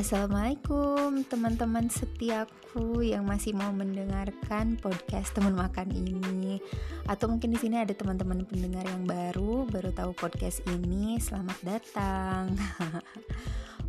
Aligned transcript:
Assalamualaikum 0.00 1.28
teman-teman 1.28 1.92
setiaku 1.92 3.04
yang 3.04 3.28
masih 3.28 3.52
mau 3.52 3.68
mendengarkan 3.68 4.80
podcast 4.80 5.28
teman 5.36 5.52
makan 5.52 5.92
ini. 5.92 6.56
Atau 7.04 7.28
mungkin 7.28 7.52
di 7.52 7.60
sini 7.60 7.84
ada 7.84 7.92
teman-teman 7.92 8.48
pendengar 8.48 8.80
yang 8.88 9.04
baru 9.04 9.68
baru 9.68 9.92
tahu 9.92 10.16
podcast 10.16 10.64
ini. 10.72 11.20
Selamat 11.20 11.60
datang. 11.60 12.56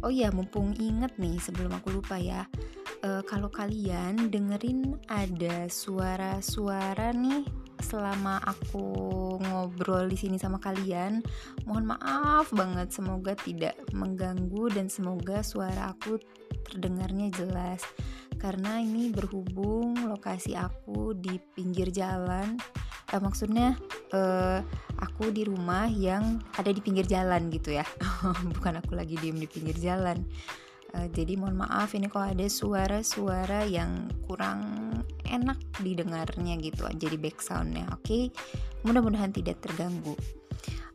Oh 0.02 0.10
ya 0.10 0.34
mumpung 0.34 0.74
inget 0.82 1.14
nih 1.22 1.38
sebelum 1.38 1.78
aku 1.78 2.02
lupa 2.02 2.18
ya. 2.18 2.50
Uh, 3.06 3.22
kalau 3.22 3.54
kalian 3.54 4.34
dengerin 4.34 4.98
ada 5.06 5.70
suara-suara 5.70 7.14
nih 7.14 7.46
selama 7.82 8.40
aku 8.46 8.86
ngobrol 9.42 10.08
di 10.08 10.18
sini 10.18 10.38
sama 10.38 10.62
kalian. 10.62 11.20
Mohon 11.66 11.98
maaf 11.98 12.54
banget, 12.54 12.94
semoga 12.94 13.34
tidak 13.36 13.76
mengganggu 13.92 14.72
dan 14.72 14.88
semoga 14.88 15.42
suara 15.42 15.92
aku 15.92 16.22
terdengarnya 16.70 17.34
jelas. 17.34 17.84
Karena 18.40 18.82
ini 18.82 19.14
berhubung 19.14 20.08
lokasi 20.08 20.56
aku 20.58 21.14
di 21.14 21.38
pinggir 21.38 21.92
jalan. 21.94 22.58
Eh, 23.12 23.22
maksudnya 23.22 23.76
eh, 24.16 24.64
aku 25.02 25.34
di 25.34 25.44
rumah 25.46 25.90
yang 25.90 26.40
ada 26.56 26.72
di 26.72 26.80
pinggir 26.80 27.06
jalan 27.10 27.52
gitu 27.52 27.76
ya. 27.76 27.86
Bukan 28.56 28.80
aku 28.80 28.96
lagi 28.96 29.18
diem 29.20 29.38
di 29.38 29.50
pinggir 29.50 29.76
jalan. 29.78 30.22
Uh, 30.92 31.08
jadi 31.08 31.40
mohon 31.40 31.56
maaf 31.56 31.96
ini 31.96 32.12
kalau 32.12 32.36
ada 32.36 32.48
suara-suara 32.52 33.64
yang 33.64 34.12
kurang 34.28 34.92
enak 35.32 35.58
didengarnya 35.80 36.60
gitu 36.60 36.86
jadi 37.00 37.16
backsoundnya 37.16 37.88
oke 37.96 38.04
okay? 38.04 38.24
mudah-mudahan 38.84 39.32
tidak 39.32 39.64
terganggu 39.64 40.14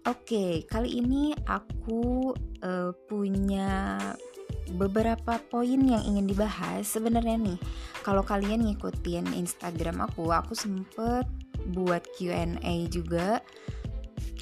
oke 0.04 0.22
okay, 0.22 0.62
kali 0.68 1.00
ini 1.00 1.32
aku 1.48 2.36
uh, 2.62 2.92
punya 3.08 3.98
beberapa 4.76 5.38
poin 5.46 5.78
yang 5.78 6.02
ingin 6.02 6.26
dibahas 6.26 6.86
sebenarnya 6.86 7.38
nih 7.38 7.58
kalau 8.02 8.22
kalian 8.22 8.66
ngikutin 8.66 9.34
Instagram 9.34 10.02
aku 10.02 10.30
aku 10.30 10.58
sempet 10.58 11.26
buat 11.70 12.02
Q&A 12.18 12.86
juga 12.90 13.42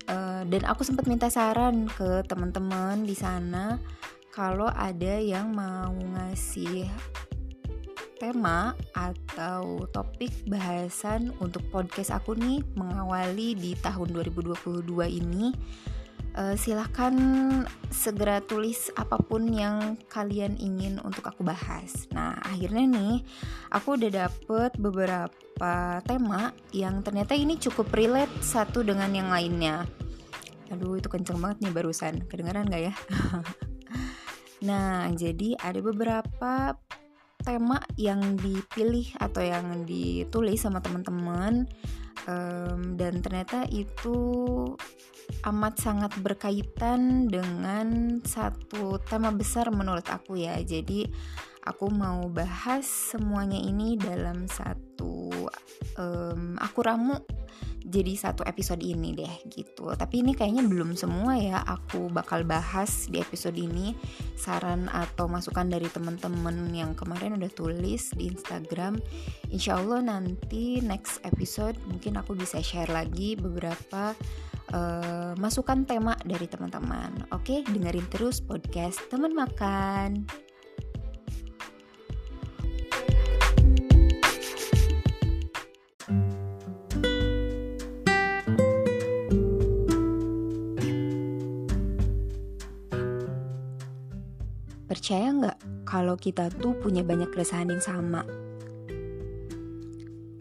uh, 0.09 0.43
dan 0.49 0.63
aku 0.65 0.85
sempat 0.85 1.09
minta 1.09 1.29
saran 1.29 1.89
ke 1.89 2.25
teman-teman 2.29 3.05
di 3.05 3.17
sana 3.17 3.77
kalau 4.35 4.67
ada 4.67 5.23
yang 5.23 5.55
mau 5.55 5.95
ngasih 5.95 6.91
tema 8.17 8.73
atau 8.95 9.85
topik 9.91 10.31
bahasan 10.47 11.35
untuk 11.43 11.63
podcast 11.69 12.15
aku 12.15 12.39
nih 12.39 12.63
mengawali 12.79 13.59
di 13.59 13.75
tahun 13.79 14.15
2022 14.15 14.85
ini 15.09 15.51
uh, 16.39 16.55
silahkan 16.59 17.15
segera 17.91 18.43
tulis 18.43 18.91
apa 18.99 19.19
pun 19.19 19.47
yang 19.51 19.99
kalian 20.11 20.59
ingin 20.59 20.99
untuk 21.03 21.27
aku 21.31 21.47
bahas. 21.47 22.07
Nah, 22.11 22.39
akhirnya 22.43 22.85
nih 22.87 23.15
aku 23.71 23.99
udah 23.99 24.11
dapet 24.27 24.71
beberapa 24.79 26.03
tema 26.05 26.55
yang 26.75 27.01
ternyata 27.03 27.33
ini 27.39 27.59
cukup 27.59 27.91
relate 27.95 28.33
satu 28.43 28.83
dengan 28.83 29.11
yang 29.15 29.31
lainnya. 29.31 29.87
Aduh, 30.73 30.99
itu 30.99 31.07
kenceng 31.07 31.39
banget 31.39 31.69
nih 31.69 31.73
barusan. 31.75 32.15
Kedengaran 32.27 32.67
gak 32.71 32.83
ya? 32.91 32.95
Nah, 34.65 35.13
jadi 35.13 35.61
ada 35.61 35.77
beberapa 35.85 36.73
tema 37.45 37.79
yang 38.01 38.41
dipilih 38.41 39.13
atau 39.21 39.45
yang 39.45 39.85
ditulis 39.85 40.65
sama 40.65 40.81
teman-teman 40.81 41.69
um, 42.25 42.97
dan 42.97 43.21
ternyata 43.21 43.69
itu 43.69 44.17
amat 45.45 45.81
sangat 45.81 46.13
berkaitan 46.21 47.29
dengan 47.29 48.19
satu 48.25 49.01
tema 49.05 49.33
besar 49.33 49.69
menurut 49.73 50.05
aku 50.09 50.41
ya. 50.41 50.57
Jadi 50.61 51.09
aku 51.65 51.89
mau 51.93 52.29
bahas 52.29 52.85
semuanya 52.85 53.57
ini 53.57 53.97
dalam 53.97 54.45
satu 54.49 55.33
um, 55.97 56.57
aku 56.61 56.79
ramu 56.85 57.17
jadi 57.85 58.17
satu 58.17 58.41
episode 58.49 58.81
ini 58.81 59.13
deh 59.13 59.35
gitu. 59.53 59.93
Tapi 59.93 60.25
ini 60.25 60.33
kayaknya 60.33 60.65
belum 60.65 60.97
semua 60.97 61.37
ya 61.37 61.61
aku 61.61 62.09
bakal 62.09 62.41
bahas 62.43 63.07
di 63.13 63.21
episode 63.21 63.55
ini. 63.61 63.93
Saran 64.35 64.89
atau 64.89 65.29
masukan 65.29 65.69
dari 65.69 65.87
teman-teman 65.93 66.73
yang 66.73 66.97
kemarin 66.97 67.37
udah 67.37 67.53
tulis 67.53 68.17
di 68.17 68.33
Instagram. 68.33 68.97
Insya 69.53 69.77
Allah 69.77 70.01
nanti 70.01 70.81
next 70.81 71.21
episode 71.29 71.77
mungkin 71.85 72.17
aku 72.17 72.33
bisa 72.33 72.65
share 72.65 72.89
lagi 72.89 73.37
beberapa 73.37 74.17
uh, 74.73 75.37
masukan 75.37 75.85
tema 75.85 76.17
dari 76.25 76.49
teman-teman. 76.49 77.29
Oke 77.37 77.61
dengerin 77.69 78.09
terus 78.09 78.41
podcast 78.41 78.99
teman 79.13 79.37
makan 79.37 80.25
Percaya 95.05 95.37
nggak 95.37 95.85
kalau 95.85 96.17
kita 96.17 96.49
tuh 96.49 96.81
punya 96.81 97.05
banyak 97.05 97.29
keresahan 97.29 97.69
yang 97.69 97.85
sama? 97.85 98.25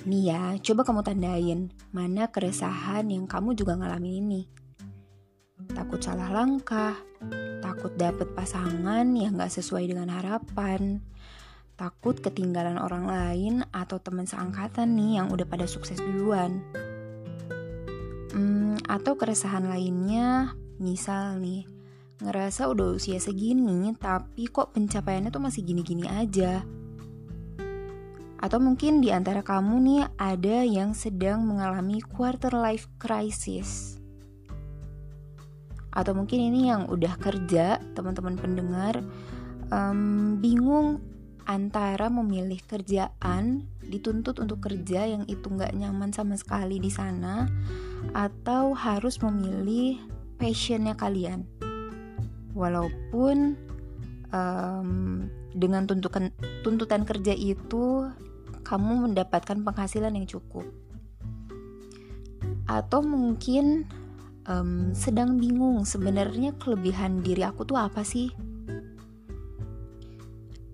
Nih 0.08 0.32
ya, 0.32 0.56
coba 0.64 0.88
kamu 0.88 1.04
tandain 1.04 1.68
mana 1.92 2.32
keresahan 2.32 3.12
yang 3.12 3.28
kamu 3.28 3.60
juga 3.60 3.76
ngalamin 3.76 4.24
ini. 4.24 4.42
Takut 5.68 6.00
salah 6.00 6.32
langkah, 6.32 6.96
takut 7.60 7.92
dapet 8.00 8.32
pasangan 8.32 9.04
yang 9.12 9.36
gak 9.36 9.52
sesuai 9.52 9.84
dengan 9.84 10.08
harapan, 10.08 11.04
takut 11.76 12.24
ketinggalan 12.24 12.80
orang 12.80 13.04
lain 13.04 13.68
atau 13.76 14.00
teman 14.00 14.32
seangkatan 14.32 14.96
nih 14.96 15.20
yang 15.20 15.28
udah 15.28 15.44
pada 15.44 15.68
sukses 15.68 16.00
duluan. 16.00 16.64
Hmm, 18.32 18.80
atau 18.88 19.20
keresahan 19.20 19.68
lainnya, 19.68 20.56
misal 20.80 21.44
nih, 21.44 21.68
ngerasa 22.22 22.70
udah 22.70 22.94
usia 22.94 23.18
segini 23.18 23.90
tapi 23.98 24.46
kok 24.46 24.78
pencapaiannya 24.78 25.34
tuh 25.34 25.42
masih 25.42 25.66
gini-gini 25.66 26.06
aja. 26.06 26.62
Atau 28.44 28.60
mungkin 28.60 29.00
di 29.00 29.08
antara 29.10 29.40
kamu 29.40 29.76
nih 29.80 30.02
ada 30.20 30.68
yang 30.68 30.92
sedang 30.92 31.48
mengalami 31.48 32.04
quarter 32.04 32.52
life 32.52 32.92
crisis. 33.00 33.98
Atau 35.94 36.12
mungkin 36.12 36.52
ini 36.52 36.68
yang 36.68 36.92
udah 36.92 37.16
kerja, 37.22 37.80
teman-teman 37.96 38.36
pendengar, 38.36 39.00
um, 39.72 40.36
bingung 40.44 41.00
antara 41.48 42.08
memilih 42.08 42.60
kerjaan 42.68 43.68
dituntut 43.84 44.40
untuk 44.40 44.64
kerja 44.64 45.08
yang 45.08 45.24
itu 45.28 45.48
nggak 45.48 45.76
nyaman 45.76 46.12
sama 46.16 46.40
sekali 46.40 46.80
di 46.80 46.88
sana 46.88 47.48
atau 48.16 48.72
harus 48.72 49.20
memilih 49.20 50.00
passionnya 50.40 50.96
kalian 50.96 51.44
walaupun 52.54 53.58
um, 54.34 54.90
dengan 55.54 55.86
tuntutan 55.86 56.34
tuntutan 56.66 57.06
kerja 57.06 57.34
itu 57.34 58.10
kamu 58.64 59.12
mendapatkan 59.12 59.60
penghasilan 59.62 60.16
yang 60.16 60.26
cukup. 60.30 60.66
Atau 62.66 63.04
mungkin 63.04 63.86
um, 64.48 64.96
sedang 64.96 65.38
bingung 65.38 65.84
sebenarnya 65.84 66.56
kelebihan 66.58 67.22
diri 67.22 67.44
aku 67.44 67.68
tuh 67.68 67.78
apa 67.78 68.02
sih? 68.02 68.32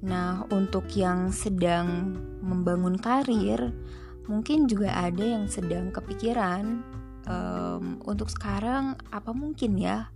Nah 0.06 0.48
untuk 0.54 0.88
yang 0.96 1.34
sedang 1.34 2.16
membangun 2.40 2.96
karir 2.96 3.76
mungkin 4.30 4.70
juga 4.70 4.94
ada 4.94 5.26
yang 5.26 5.50
sedang 5.50 5.90
kepikiran 5.90 6.86
um, 7.26 7.98
untuk 8.06 8.30
sekarang 8.30 8.94
apa 9.10 9.34
mungkin 9.34 9.76
ya 9.76 10.14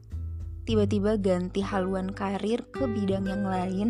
tiba-tiba 0.63 1.19
ganti 1.19 1.59
haluan 1.59 2.11
karir 2.11 2.63
ke 2.71 2.87
bidang 2.87 3.27
yang 3.27 3.43
lain 3.43 3.89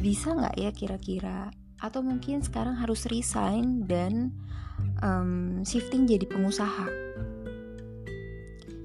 bisa 0.00 0.34
nggak 0.34 0.56
ya 0.58 0.70
kira-kira? 0.74 1.52
Atau 1.82 2.02
mungkin 2.02 2.42
sekarang 2.42 2.78
harus 2.78 3.06
resign 3.10 3.86
dan 3.86 4.34
um, 5.02 5.62
shifting 5.66 6.06
jadi 6.06 6.26
pengusaha? 6.26 6.88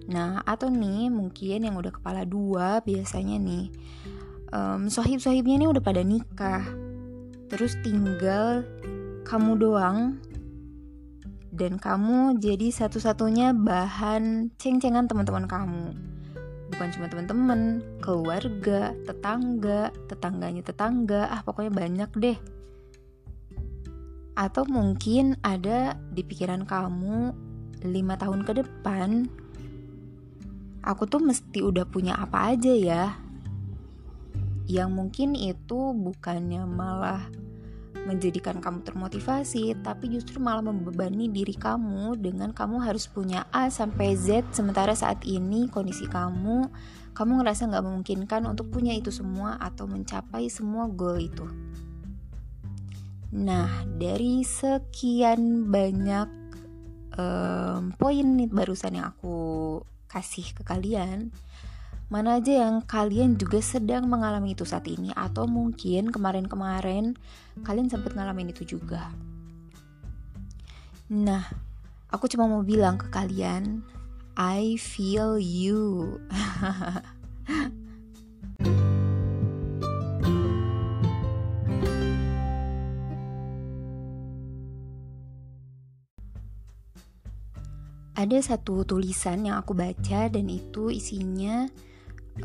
Nah 0.08 0.40
atau 0.48 0.72
nih 0.72 1.12
mungkin 1.12 1.68
yang 1.68 1.76
udah 1.76 1.92
kepala 1.92 2.24
dua 2.24 2.80
biasanya 2.84 3.38
nih 3.40 3.68
um, 4.52 4.88
sohib-sohibnya 4.88 5.60
nih 5.60 5.70
udah 5.70 5.84
pada 5.84 6.02
nikah 6.04 6.64
terus 7.48 7.80
tinggal 7.84 8.64
kamu 9.24 9.60
doang 9.60 10.20
dan 11.52 11.80
kamu 11.80 12.38
jadi 12.38 12.70
satu-satunya 12.70 13.56
bahan 13.56 14.54
ceng-cengan 14.62 15.10
teman-teman 15.10 15.48
kamu 15.50 15.86
bukan 16.78 16.94
cuma 16.94 17.10
teman-teman, 17.10 17.62
keluarga, 18.06 18.94
tetangga, 19.10 19.90
tetangganya 20.06 20.62
tetangga, 20.62 21.26
ah 21.26 21.42
pokoknya 21.42 21.74
banyak 21.74 22.12
deh. 22.22 22.38
Atau 24.38 24.70
mungkin 24.70 25.42
ada 25.42 25.98
di 26.14 26.22
pikiran 26.22 26.70
kamu 26.70 27.34
lima 27.82 28.14
tahun 28.22 28.46
ke 28.46 28.62
depan, 28.62 29.26
aku 30.86 31.10
tuh 31.10 31.18
mesti 31.18 31.66
udah 31.66 31.90
punya 31.90 32.14
apa 32.14 32.54
aja 32.54 32.74
ya. 32.78 33.06
yang 34.68 34.92
mungkin 34.92 35.32
itu 35.32 35.96
bukannya 35.96 36.68
malah 36.68 37.24
menjadikan 38.08 38.64
kamu 38.64 38.88
termotivasi, 38.88 39.76
tapi 39.84 40.16
justru 40.16 40.40
malah 40.40 40.64
membebani 40.64 41.28
diri 41.28 41.52
kamu 41.52 42.16
dengan 42.16 42.56
kamu 42.56 42.80
harus 42.80 43.12
punya 43.12 43.44
A 43.52 43.68
sampai 43.68 44.16
Z, 44.16 44.48
sementara 44.56 44.96
saat 44.96 45.28
ini 45.28 45.68
kondisi 45.68 46.08
kamu, 46.08 46.72
kamu 47.12 47.32
ngerasa 47.44 47.68
nggak 47.68 47.84
memungkinkan 47.84 48.48
untuk 48.48 48.72
punya 48.72 48.96
itu 48.96 49.12
semua 49.12 49.60
atau 49.60 49.84
mencapai 49.86 50.48
semua 50.48 50.88
goal 50.88 51.20
itu. 51.20 51.44
Nah, 53.36 53.68
dari 54.00 54.48
sekian 54.48 55.68
banyak 55.68 56.30
um, 57.20 57.92
poin 58.00 58.28
barusan 58.48 58.96
yang 58.96 59.12
aku 59.12 59.36
kasih 60.08 60.56
ke 60.56 60.64
kalian, 60.64 61.36
Mana 62.08 62.40
aja 62.40 62.64
yang 62.64 62.88
kalian 62.88 63.36
juga 63.36 63.60
sedang 63.60 64.08
mengalami 64.08 64.56
itu 64.56 64.64
saat 64.64 64.88
ini 64.88 65.12
atau 65.12 65.44
mungkin 65.44 66.08
kemarin-kemarin 66.08 67.20
kalian 67.68 67.92
sempat 67.92 68.16
ngalamin 68.16 68.56
itu 68.56 68.64
juga. 68.80 69.12
Nah, 71.12 71.44
aku 72.08 72.32
cuma 72.32 72.48
mau 72.48 72.64
bilang 72.64 72.96
ke 72.96 73.12
kalian, 73.12 73.84
I 74.40 74.80
feel 74.80 75.36
you. 75.36 76.16
Ada 88.18 88.56
satu 88.56 88.88
tulisan 88.88 89.44
yang 89.44 89.60
aku 89.60 89.76
baca 89.76 90.32
dan 90.32 90.48
itu 90.48 90.90
isinya 90.90 91.68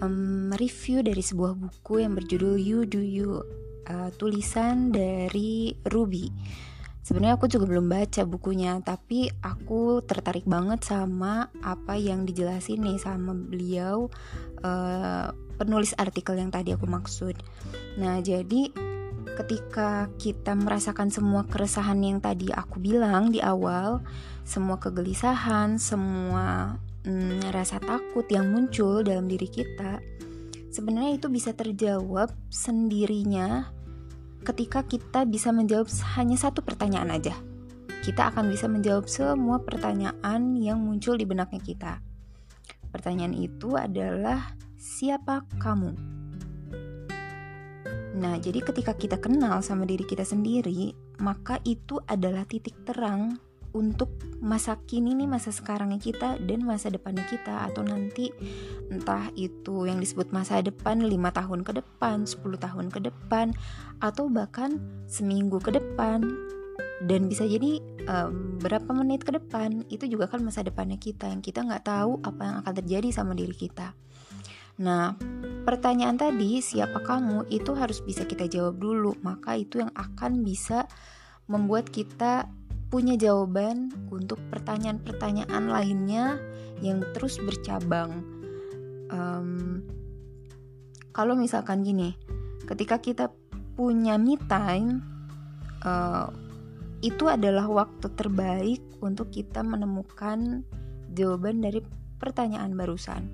um, 0.00 0.49
review 0.56 1.05
dari 1.05 1.21
sebuah 1.21 1.59
buku 1.59 2.00
yang 2.00 2.17
berjudul 2.17 2.56
You 2.56 2.89
Do 2.89 3.03
You 3.03 3.43
uh, 3.91 4.11
tulisan 4.17 4.94
dari 4.94 5.77
Ruby. 5.89 6.31
Sebenarnya 7.03 7.35
aku 7.35 7.50
juga 7.50 7.67
belum 7.67 7.91
baca 7.91 8.23
bukunya 8.23 8.79
tapi 8.79 9.27
aku 9.43 10.06
tertarik 10.06 10.47
banget 10.47 10.87
sama 10.87 11.50
apa 11.59 11.99
yang 11.99 12.23
dijelasin 12.23 12.79
nih 12.79 13.03
sama 13.03 13.35
beliau 13.35 14.06
uh, 14.62 15.35
penulis 15.59 15.99
artikel 15.99 16.38
yang 16.38 16.55
tadi 16.55 16.79
aku 16.79 16.87
maksud. 16.87 17.35
Nah 17.99 18.23
jadi 18.23 18.71
ketika 19.35 20.12
kita 20.21 20.55
merasakan 20.55 21.11
semua 21.11 21.43
keresahan 21.49 21.99
yang 22.05 22.23
tadi 22.23 22.55
aku 22.55 22.79
bilang 22.79 23.35
di 23.35 23.43
awal 23.43 24.05
semua 24.47 24.79
kegelisahan 24.79 25.83
semua 25.83 26.79
hmm, 27.06 27.50
rasa 27.50 27.78
takut 27.82 28.26
yang 28.31 28.50
muncul 28.50 29.02
dalam 29.02 29.26
diri 29.26 29.46
kita, 29.46 30.02
sebenarnya 30.70 31.19
itu 31.19 31.28
bisa 31.28 31.54
terjawab 31.54 32.31
sendirinya 32.49 33.70
ketika 34.43 34.82
kita 34.82 35.22
bisa 35.22 35.54
menjawab 35.54 35.87
hanya 36.19 36.34
satu 36.34 36.66
pertanyaan 36.66 37.14
aja. 37.14 37.34
Kita 38.02 38.34
akan 38.34 38.50
bisa 38.50 38.66
menjawab 38.66 39.06
semua 39.06 39.62
pertanyaan 39.62 40.58
yang 40.58 40.82
muncul 40.82 41.14
di 41.14 41.22
benaknya 41.22 41.62
kita. 41.62 41.93
Pertanyaan 42.90 43.32
itu 43.38 43.78
adalah 43.78 44.58
siapa 44.75 45.46
kamu? 45.62 45.94
Nah, 48.19 48.37
jadi 48.43 48.60
ketika 48.60 48.93
kita 48.99 49.16
kenal 49.22 49.62
sama 49.62 49.87
diri 49.87 50.02
kita 50.02 50.26
sendiri, 50.26 50.93
maka 51.22 51.62
itu 51.62 52.02
adalah 52.10 52.43
titik 52.44 52.82
terang 52.82 53.38
untuk 53.73 54.13
masa 54.45 54.77
kini 54.85 55.17
nih 55.17 55.29
masa 55.29 55.49
sekarangnya 55.49 55.97
kita 55.97 56.37
dan 56.41 56.65
masa 56.65 56.93
depannya 56.93 57.25
kita. 57.29 57.69
Atau 57.69 57.85
nanti 57.85 58.29
entah 58.93 59.33
itu 59.37 59.89
yang 59.89 59.99
disebut 60.01 60.31
masa 60.31 60.61
depan 60.61 61.01
5 61.05 61.11
tahun 61.11 61.61
ke 61.65 61.73
depan 61.81 62.29
10 62.29 62.41
tahun 62.61 62.87
ke 62.93 63.01
depan 63.09 63.57
atau 64.01 64.29
bahkan 64.29 64.81
seminggu 65.09 65.59
ke 65.61 65.73
depan. 65.73 66.23
Dan 67.03 67.27
bisa 67.27 67.43
jadi 67.43 67.83
um, 68.07 68.63
berapa 68.63 68.87
menit 68.95 69.27
ke 69.27 69.35
depan 69.35 69.83
itu 69.91 70.07
juga 70.07 70.31
kan 70.31 70.39
masa 70.45 70.63
depannya 70.63 71.01
kita. 71.01 71.33
Yang 71.33 71.51
kita 71.51 71.67
nggak 71.67 71.85
tahu 71.89 72.23
apa 72.23 72.41
yang 72.45 72.57
akan 72.63 72.73
terjadi 72.79 73.09
sama 73.11 73.35
diri 73.35 73.57
kita. 73.57 73.97
Nah 74.79 75.17
pertanyaan 75.67 76.15
tadi 76.21 76.63
siapa 76.63 77.03
kamu? 77.03 77.51
Itu 77.51 77.75
harus 77.75 78.05
bisa 78.05 78.29
kita 78.29 78.47
jawab 78.47 78.79
dulu. 78.79 79.19
Maka 79.25 79.59
itu 79.59 79.83
yang 79.83 79.91
akan 79.97 80.47
bisa 80.47 80.87
membuat 81.51 81.91
kita 81.91 82.47
punya 82.93 83.17
jawaban 83.17 83.89
untuk 84.12 84.37
pertanyaan-pertanyaan 84.53 85.65
lainnya 85.65 86.37
yang 86.85 87.00
terus 87.17 87.41
bercabang. 87.41 88.21
Um, 89.09 89.81
kalau 91.17 91.33
misalkan 91.33 91.81
gini, 91.81 92.12
ketika 92.69 93.00
kita 93.00 93.33
punya 93.73 94.21
me 94.21 94.37
time, 94.44 95.00
uh, 95.89 96.29
itu 97.00 97.33
adalah 97.33 97.65
waktu 97.65 98.12
terbaik 98.12 98.85
untuk 99.00 99.33
kita 99.33 99.65
menemukan 99.65 100.61
jawaban 101.17 101.65
dari 101.65 101.81
pertanyaan 102.21 102.77
barusan. 102.77 103.25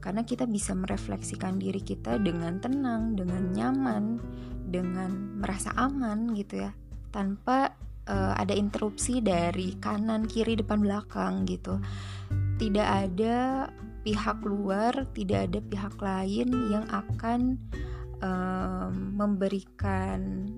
Karena 0.00 0.24
kita 0.24 0.48
bisa 0.48 0.72
merefleksikan 0.72 1.60
diri 1.60 1.84
kita 1.84 2.16
dengan 2.16 2.58
tenang, 2.58 3.12
dengan 3.12 3.52
nyaman, 3.52 4.04
dengan 4.66 5.36
merasa 5.36 5.70
aman 5.76 6.32
gitu 6.32 6.64
ya, 6.64 6.72
tanpa 7.14 7.76
uh, 8.08 8.34
ada 8.38 8.54
interupsi 8.54 9.22
dari 9.22 9.76
kanan, 9.78 10.26
kiri, 10.26 10.58
depan, 10.58 10.82
belakang 10.82 11.46
gitu. 11.46 11.78
Tidak 12.58 12.88
ada 12.88 13.68
pihak 14.02 14.42
luar, 14.42 15.06
tidak 15.14 15.50
ada 15.50 15.58
pihak 15.62 15.94
lain 16.02 16.48
yang 16.70 16.86
akan 16.90 17.58
uh, 18.22 18.90
memberikan 18.90 20.50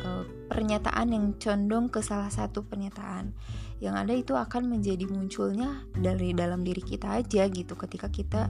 uh, 0.00 0.24
pernyataan 0.48 1.12
yang 1.12 1.26
condong 1.36 1.92
ke 1.92 2.00
salah 2.00 2.32
satu 2.32 2.64
pernyataan. 2.64 3.36
Yang 3.82 3.94
ada 4.00 4.12
itu 4.16 4.32
akan 4.32 4.70
menjadi 4.70 5.04
munculnya 5.10 5.84
dari 5.92 6.32
dalam 6.32 6.64
diri 6.64 6.80
kita 6.80 7.20
aja 7.20 7.44
gitu 7.52 7.76
ketika 7.76 8.08
kita 8.08 8.48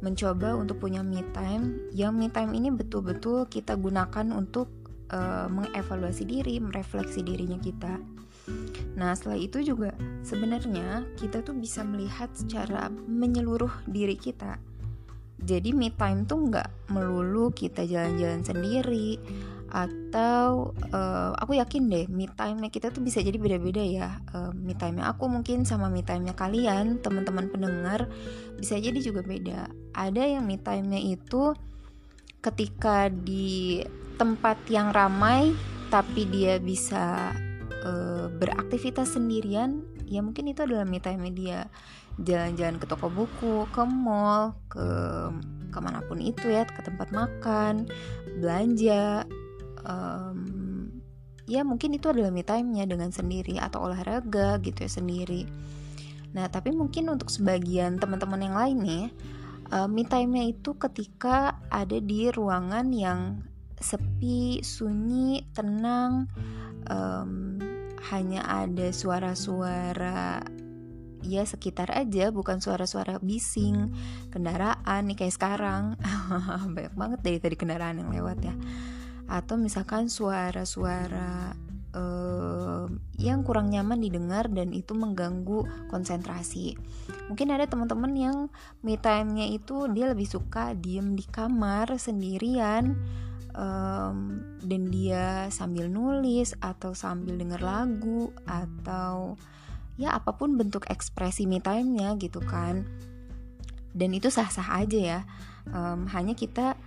mencoba 0.00 0.56
untuk 0.56 0.80
punya 0.80 1.04
me 1.04 1.20
time. 1.34 1.90
Yang 1.92 2.12
me 2.16 2.26
time 2.32 2.52
ini 2.56 2.68
betul-betul 2.72 3.50
kita 3.50 3.76
gunakan 3.76 4.32
untuk 4.32 4.79
uh, 5.12 5.46
mengevaluasi 5.50 6.24
diri, 6.26 6.58
merefleksi 6.62 7.20
dirinya 7.22 7.58
kita. 7.58 7.98
Nah, 8.96 9.14
setelah 9.14 9.38
itu 9.38 9.62
juga 9.62 9.94
sebenarnya 10.26 11.06
kita 11.14 11.44
tuh 11.44 11.54
bisa 11.54 11.86
melihat 11.86 12.32
secara 12.34 12.90
menyeluruh 12.90 13.70
diri 13.86 14.16
kita. 14.18 14.58
Jadi 15.40 15.72
me 15.72 15.88
time 15.88 16.28
tuh 16.28 16.52
nggak 16.52 16.92
melulu 16.92 17.48
kita 17.48 17.88
jalan-jalan 17.88 18.44
sendiri 18.44 19.16
atau 19.70 20.74
uh, 20.90 21.30
aku 21.38 21.54
yakin 21.62 21.86
deh 21.86 22.10
me 22.10 22.26
time 22.26 22.66
kita 22.68 22.90
tuh 22.90 23.00
bisa 23.00 23.24
jadi 23.24 23.40
beda-beda 23.40 23.80
ya. 23.80 24.20
Uh, 24.36 24.52
me 24.52 24.76
time 24.76 25.00
aku 25.00 25.30
mungkin 25.32 25.64
sama 25.64 25.88
me 25.88 26.04
time 26.04 26.28
kalian, 26.36 27.00
teman-teman 27.00 27.48
pendengar 27.48 28.10
bisa 28.60 28.76
jadi 28.76 29.00
juga 29.00 29.24
beda. 29.24 29.72
Ada 29.96 30.36
yang 30.36 30.44
me 30.44 30.60
time 30.60 30.92
itu 31.00 31.56
ketika 32.44 33.08
di 33.08 33.80
tempat 34.20 34.60
yang 34.68 34.92
ramai 34.92 35.56
tapi 35.88 36.28
dia 36.28 36.60
bisa 36.60 37.32
uh, 37.88 38.28
beraktivitas 38.36 39.16
sendirian 39.16 39.80
ya 40.04 40.20
mungkin 40.20 40.52
itu 40.52 40.60
adalah 40.60 40.84
me 40.84 41.00
time 41.00 41.24
dia 41.32 41.72
jalan-jalan 42.20 42.76
ke 42.76 42.84
toko 42.84 43.08
buku 43.08 43.64
ke 43.72 43.82
mall 43.88 44.52
ke 44.68 44.84
ke 45.72 45.78
mana 45.80 46.04
pun 46.04 46.20
itu 46.20 46.52
ya 46.52 46.68
ke 46.68 46.84
tempat 46.84 47.08
makan 47.14 47.88
belanja 48.36 49.24
um, 49.86 50.38
ya 51.50 51.66
mungkin 51.66 51.96
itu 51.96 52.06
adalah 52.10 52.30
me 52.30 52.44
time-nya 52.46 52.86
dengan 52.86 53.10
sendiri 53.10 53.58
atau 53.58 53.90
olahraga 53.90 54.62
gitu 54.62 54.86
ya 54.86 54.90
sendiri. 54.90 55.50
Nah 56.30 56.46
tapi 56.46 56.70
mungkin 56.70 57.10
untuk 57.10 57.26
sebagian 57.26 57.98
teman-teman 57.98 58.38
yang 58.38 58.54
lain 58.54 58.78
nih 58.78 59.06
uh, 59.74 59.90
me 59.90 60.06
time-nya 60.06 60.46
itu 60.46 60.78
ketika 60.78 61.58
ada 61.66 61.98
di 61.98 62.30
ruangan 62.30 62.86
yang 62.94 63.42
sepi, 63.80 64.60
sunyi, 64.60 65.42
tenang, 65.56 66.28
um, 66.86 67.56
hanya 68.12 68.44
ada 68.44 68.92
suara-suara 68.92 70.44
ya 71.20 71.44
sekitar 71.44 71.92
aja, 71.92 72.32
bukan 72.32 72.64
suara-suara 72.64 73.20
bising 73.20 73.92
kendaraan 74.32 75.04
nih 75.04 75.16
kayak 75.20 75.36
sekarang 75.36 75.96
banyak 76.76 76.94
banget 76.96 77.20
dari 77.20 77.38
tadi 77.40 77.56
kendaraan 77.56 78.00
yang 78.00 78.12
lewat 78.12 78.38
ya. 78.40 78.54
Atau 79.28 79.60
misalkan 79.60 80.08
suara-suara 80.08 81.52
um, 81.94 82.98
yang 83.20 83.44
kurang 83.44 83.70
nyaman 83.70 84.00
didengar 84.00 84.48
dan 84.50 84.72
itu 84.72 84.96
mengganggu 84.96 85.90
konsentrasi. 85.92 86.74
Mungkin 87.28 87.52
ada 87.52 87.68
teman-teman 87.68 88.12
yang 88.16 88.36
me 88.82 88.96
time-nya 88.98 89.46
itu 89.50 89.86
dia 89.92 90.10
lebih 90.10 90.26
suka 90.26 90.74
diem 90.74 91.14
di 91.14 91.24
kamar 91.28 91.94
sendirian 92.00 92.96
um, 93.54 94.42
dan 94.62 94.82
dia 94.90 95.48
sambil 95.48 95.90
nulis 95.90 96.54
atau 96.58 96.94
sambil 96.94 97.38
denger 97.38 97.62
lagu 97.62 98.30
atau 98.46 99.34
ya 100.00 100.16
apa 100.16 100.32
pun 100.36 100.56
bentuk 100.56 100.88
ekspresi 100.88 101.44
me 101.48 101.58
time-nya 101.58 102.14
gitu 102.20 102.40
kan. 102.44 102.86
Dan 103.90 104.14
itu 104.14 104.30
sah-sah 104.30 104.80
aja 104.80 104.98
ya. 104.98 105.20
Um, 105.70 106.06
hanya 106.10 106.38
kita 106.38 106.78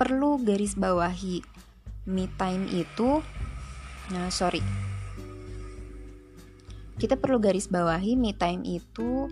perlu 0.00 0.40
garis 0.40 0.74
bawahi 0.74 1.44
me 2.08 2.26
time 2.40 2.64
itu 2.72 3.20
nah 4.08 4.32
sorry. 4.32 4.64
Kita 6.98 7.14
perlu 7.14 7.38
garis 7.38 7.70
bawahi 7.70 8.18
me 8.18 8.32
time 8.34 8.64
itu 8.64 9.28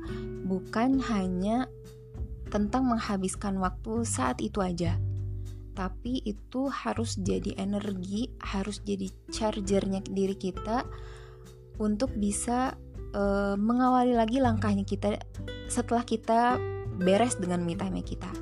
bukan 0.47 1.03
hanya 1.03 1.67
tentang 2.47 2.87
menghabiskan 2.87 3.59
waktu 3.59 4.07
saat 4.07 4.39
itu 4.39 4.63
aja 4.63 5.01
tapi 5.77 6.25
itu 6.25 6.73
harus 6.73 7.21
jadi 7.21 7.53
energi, 7.61 8.33
harus 8.41 8.81
jadi 8.81 9.13
chargernya 9.29 10.01
diri 10.09 10.33
kita 10.33 10.89
untuk 11.77 12.17
bisa 12.17 12.73
uh, 13.13 13.55
mengawali 13.61 14.17
lagi 14.17 14.41
langkahnya 14.41 14.89
kita 14.89 15.21
setelah 15.69 16.03
kita 16.09 16.57
beres 16.97 17.37
dengan 17.37 17.61
me 17.61 17.77
time 17.77 18.01
kita. 18.01 18.33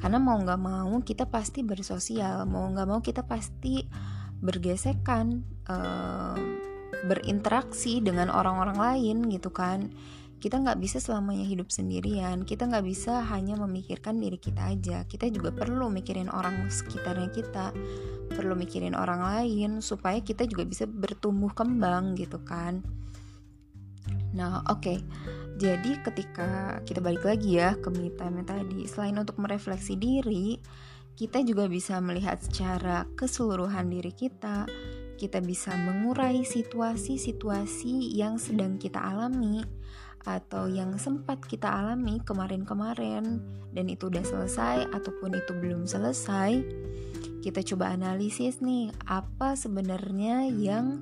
Karena 0.00 0.16
mau 0.16 0.40
nggak 0.40 0.60
mau 0.60 0.96
kita 1.04 1.28
pasti 1.28 1.60
bersosial, 1.60 2.48
mau 2.48 2.64
nggak 2.72 2.88
mau 2.88 3.04
kita 3.04 3.20
pasti 3.28 3.84
bergesekan, 4.40 5.44
uh, 5.68 6.40
berinteraksi 7.04 8.00
dengan 8.00 8.32
orang-orang 8.32 8.80
lain 8.80 9.16
gitu 9.28 9.52
kan 9.52 9.92
kita 10.36 10.60
nggak 10.60 10.76
bisa 10.76 11.00
selamanya 11.00 11.48
hidup 11.48 11.72
sendirian 11.72 12.44
kita 12.44 12.68
nggak 12.68 12.84
bisa 12.84 13.24
hanya 13.32 13.56
memikirkan 13.56 14.20
diri 14.20 14.36
kita 14.36 14.68
aja. 14.68 15.08
Kita 15.08 15.32
juga 15.32 15.48
perlu 15.48 15.88
mikirin 15.88 16.28
orang 16.28 16.68
sekitarnya 16.68 17.32
kita 17.32 17.72
perlu 18.28 18.52
mikirin 18.52 18.92
orang 18.92 19.24
lain 19.24 19.80
supaya 19.80 20.20
kita 20.20 20.44
juga 20.44 20.68
bisa 20.68 20.84
bertumbuh 20.84 21.56
kembang 21.56 22.12
gitu 22.20 22.36
kan. 22.44 22.84
Nah 24.36 24.60
oke. 24.68 24.82
Okay. 24.82 24.98
jadi 25.56 26.04
ketika 26.04 26.84
kita 26.84 27.00
balik 27.00 27.24
lagi 27.24 27.56
ya 27.56 27.80
ke 27.80 27.88
me 27.88 28.12
time 28.12 28.44
tadi 28.44 28.84
selain 28.84 29.16
untuk 29.16 29.40
merefleksi 29.40 29.96
diri 29.96 30.60
kita 31.16 31.40
juga 31.40 31.64
bisa 31.64 31.96
melihat 32.04 32.36
secara 32.44 33.08
keseluruhan 33.16 33.88
diri 33.88 34.12
kita. 34.12 34.68
Kita 35.16 35.40
bisa 35.40 35.72
mengurai 35.72 36.44
situasi-situasi 36.44 38.12
yang 38.12 38.36
sedang 38.36 38.76
kita 38.76 39.00
alami 39.00 39.64
atau 40.26 40.66
yang 40.66 40.98
sempat 40.98 41.38
kita 41.46 41.70
alami 41.70 42.18
kemarin-kemarin. 42.26 43.40
Dan 43.70 43.86
itu 43.86 44.10
udah 44.10 44.26
selesai 44.26 44.90
ataupun 44.90 45.38
itu 45.38 45.52
belum 45.54 45.86
selesai 45.86 46.60
kita 47.46 47.62
coba 47.62 47.94
analisis 47.94 48.58
nih 48.58 48.90
apa 49.06 49.54
sebenarnya 49.54 50.50
yang 50.50 50.98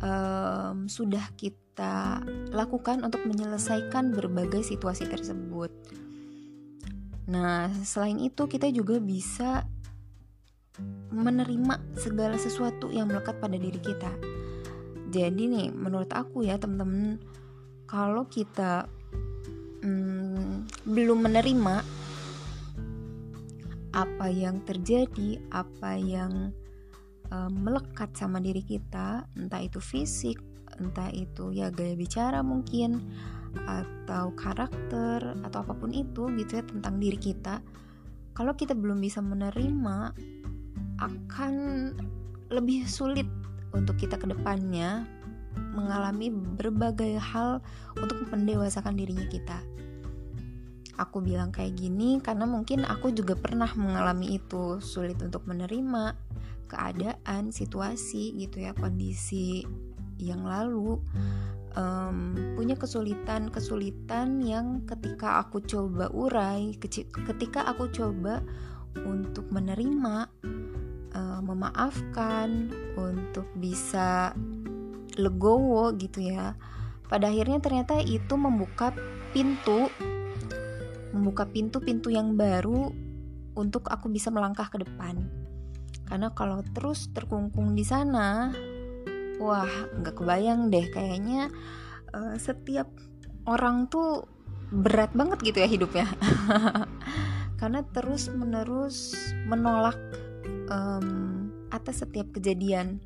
um, 0.00 0.88
sudah 0.88 1.36
kita 1.36 2.24
lakukan 2.48 3.04
untuk 3.04 3.28
menyelesaikan 3.28 4.16
berbagai 4.16 4.64
situasi 4.64 5.04
tersebut. 5.04 5.68
Nah 7.28 7.68
selain 7.84 8.16
itu 8.24 8.48
kita 8.48 8.72
juga 8.72 8.96
bisa 8.96 9.68
menerima 11.12 12.00
segala 12.00 12.40
sesuatu 12.40 12.88
yang 12.88 13.12
melekat 13.12 13.36
pada 13.36 13.60
diri 13.60 13.76
kita. 13.76 14.16
Jadi 15.12 15.44
nih 15.44 15.68
menurut 15.76 16.08
aku 16.08 16.40
ya 16.40 16.56
temen-temen 16.56 17.20
kalau 17.86 18.26
kita 18.26 18.90
hmm, 19.82 20.66
belum 20.90 21.18
menerima 21.30 21.76
apa 23.96 24.26
yang 24.28 24.60
terjadi, 24.66 25.40
apa 25.54 25.96
yang 25.96 26.52
um, 27.32 27.52
melekat 27.54 28.12
sama 28.12 28.42
diri 28.42 28.60
kita, 28.60 29.24
entah 29.38 29.62
itu 29.62 29.80
fisik, 29.80 30.36
entah 30.76 31.08
itu 31.14 31.54
ya 31.56 31.72
gaya 31.72 31.96
bicara 31.96 32.44
mungkin, 32.44 33.00
atau 33.64 34.36
karakter, 34.36 35.32
atau 35.40 35.58
apa 35.64 35.72
pun 35.72 35.96
itu 35.96 36.28
gitu 36.36 36.60
ya 36.60 36.64
tentang 36.68 37.00
diri 37.00 37.16
kita. 37.16 37.64
Kalau 38.36 38.52
kita 38.52 38.76
belum 38.76 39.00
bisa 39.00 39.24
menerima, 39.24 40.12
akan 41.00 41.54
lebih 42.52 42.84
sulit 42.84 43.24
untuk 43.72 43.96
kita 43.96 44.20
ke 44.20 44.28
depannya 44.28 45.08
mengalami 45.56 46.30
berbagai 46.32 47.18
hal 47.20 47.60
untuk 47.96 48.28
mendewasakan 48.28 48.96
dirinya 48.96 49.26
kita. 49.28 49.58
Aku 50.96 51.20
bilang 51.20 51.52
kayak 51.52 51.76
gini 51.76 52.24
karena 52.24 52.48
mungkin 52.48 52.88
aku 52.88 53.12
juga 53.12 53.36
pernah 53.36 53.68
mengalami 53.76 54.40
itu, 54.40 54.80
sulit 54.80 55.20
untuk 55.20 55.44
menerima 55.44 56.16
keadaan, 56.66 57.52
situasi 57.52 58.32
gitu 58.40 58.64
ya, 58.64 58.72
kondisi 58.72 59.62
yang 60.16 60.48
lalu 60.48 60.96
um, 61.76 62.32
punya 62.56 62.74
kesulitan-kesulitan 62.74 64.40
yang 64.40 64.82
ketika 64.88 65.44
aku 65.44 65.60
coba 65.62 66.08
urai, 66.10 66.72
ketika 66.80 67.68
aku 67.68 67.92
coba 67.92 68.40
untuk 69.04 69.46
menerima, 69.52 70.32
uh, 71.12 71.40
memaafkan, 71.44 72.72
untuk 72.96 73.44
bisa 73.60 74.32
legowo 75.16 75.92
gitu 75.96 76.22
ya. 76.22 76.54
Pada 77.06 77.30
akhirnya 77.30 77.58
ternyata 77.62 77.98
itu 78.02 78.34
membuka 78.34 78.92
pintu 79.30 79.88
membuka 81.16 81.48
pintu-pintu 81.48 82.12
yang 82.12 82.36
baru 82.36 82.92
untuk 83.56 83.88
aku 83.88 84.12
bisa 84.12 84.28
melangkah 84.28 84.68
ke 84.68 84.84
depan. 84.84 85.24
Karena 86.06 86.30
kalau 86.36 86.60
terus 86.76 87.08
terkungkung 87.10 87.72
di 87.72 87.82
sana 87.82 88.52
wah 89.40 89.68
nggak 90.00 90.16
kebayang 90.16 90.72
deh 90.72 90.88
kayaknya 90.92 91.52
uh, 92.12 92.36
setiap 92.36 92.88
orang 93.48 93.88
tuh 93.88 94.28
berat 94.70 95.14
banget 95.16 95.38
gitu 95.40 95.58
ya 95.64 95.68
hidupnya. 95.68 96.06
Karena 97.60 97.80
terus 97.96 98.28
menerus 98.28 99.16
menolak 99.48 99.96
um, 100.68 101.48
atas 101.72 102.04
setiap 102.04 102.28
kejadian 102.36 103.00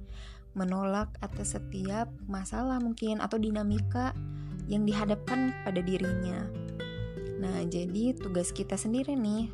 menolak 0.54 1.14
atas 1.22 1.54
setiap 1.54 2.10
masalah 2.26 2.82
mungkin 2.82 3.22
atau 3.22 3.38
dinamika 3.38 4.12
yang 4.66 4.86
dihadapkan 4.86 5.54
pada 5.62 5.82
dirinya. 5.82 6.46
Nah, 7.40 7.64
jadi 7.66 8.12
tugas 8.14 8.52
kita 8.52 8.76
sendiri 8.76 9.16
nih 9.16 9.48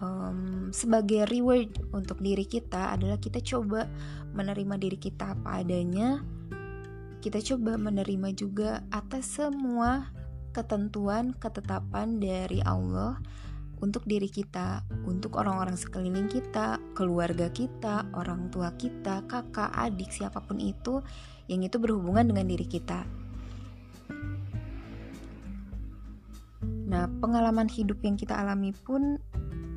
um, 0.00 0.70
sebagai 0.72 1.28
reward 1.28 1.70
untuk 1.92 2.18
diri 2.20 2.48
kita 2.48 2.94
adalah 2.96 3.20
kita 3.20 3.38
coba 3.44 3.86
menerima 4.34 4.74
diri 4.80 4.98
kita 4.98 5.36
apa 5.36 5.62
adanya. 5.62 6.22
Kita 7.22 7.40
coba 7.40 7.80
menerima 7.80 8.36
juga 8.36 8.84
atas 8.92 9.40
semua 9.40 10.12
ketentuan, 10.52 11.32
ketetapan 11.34 12.20
dari 12.20 12.60
Allah 12.62 13.16
untuk 13.80 14.04
diri 14.04 14.28
kita, 14.28 14.84
untuk 15.08 15.40
orang-orang 15.40 15.74
sekeliling 15.74 16.28
kita, 16.28 16.78
keluarga 16.94 17.50
kita, 17.50 18.08
orang 18.14 18.48
tua 18.48 18.72
kita, 18.78 19.26
kakak, 19.26 19.74
adik, 19.74 20.14
siapa 20.14 20.40
pun 20.40 20.62
itu 20.62 21.02
yang 21.50 21.66
itu 21.66 21.76
berhubungan 21.76 22.30
dengan 22.30 22.46
diri 22.48 22.64
kita. 22.64 23.04
Nah, 26.88 27.10
pengalaman 27.18 27.66
hidup 27.66 27.98
yang 28.06 28.14
kita 28.14 28.38
alami 28.38 28.70
pun 28.70 29.18